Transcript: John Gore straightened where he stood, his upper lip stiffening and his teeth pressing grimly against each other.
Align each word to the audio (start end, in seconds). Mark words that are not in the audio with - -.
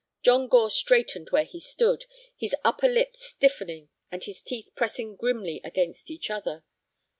John 0.23 0.47
Gore 0.47 0.71
straightened 0.71 1.29
where 1.29 1.43
he 1.43 1.59
stood, 1.59 2.05
his 2.35 2.55
upper 2.65 2.87
lip 2.87 3.15
stiffening 3.15 3.89
and 4.11 4.23
his 4.23 4.41
teeth 4.41 4.71
pressing 4.73 5.15
grimly 5.15 5.61
against 5.63 6.09
each 6.09 6.31
other. 6.31 6.63